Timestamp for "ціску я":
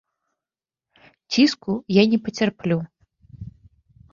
1.35-2.07